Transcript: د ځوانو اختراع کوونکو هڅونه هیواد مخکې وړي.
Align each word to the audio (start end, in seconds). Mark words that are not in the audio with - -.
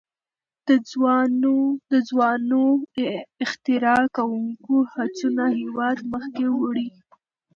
د 1.89 1.93
ځوانو 2.11 2.63
اختراع 3.45 4.03
کوونکو 4.17 4.73
هڅونه 4.93 5.43
هیواد 5.59 5.97
مخکې 6.11 6.45
وړي. 6.59 6.87